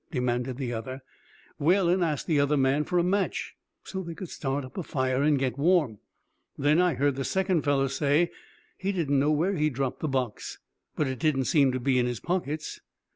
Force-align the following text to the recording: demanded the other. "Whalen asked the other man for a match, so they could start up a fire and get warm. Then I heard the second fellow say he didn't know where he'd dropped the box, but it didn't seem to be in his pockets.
demanded 0.09 0.57
the 0.57 0.73
other. 0.73 1.03
"Whalen 1.59 2.01
asked 2.01 2.25
the 2.25 2.39
other 2.39 2.57
man 2.57 2.85
for 2.85 2.97
a 2.97 3.03
match, 3.03 3.55
so 3.83 4.01
they 4.01 4.15
could 4.15 4.29
start 4.29 4.65
up 4.65 4.75
a 4.75 4.81
fire 4.81 5.21
and 5.21 5.37
get 5.37 5.59
warm. 5.59 5.99
Then 6.57 6.81
I 6.81 6.95
heard 6.95 7.13
the 7.15 7.23
second 7.23 7.61
fellow 7.61 7.85
say 7.85 8.31
he 8.79 8.91
didn't 8.91 9.19
know 9.19 9.29
where 9.29 9.53
he'd 9.53 9.73
dropped 9.73 9.99
the 9.99 10.07
box, 10.07 10.57
but 10.95 11.05
it 11.05 11.19
didn't 11.19 11.45
seem 11.45 11.71
to 11.73 11.79
be 11.79 11.99
in 11.99 12.07
his 12.07 12.19
pockets. 12.19 12.79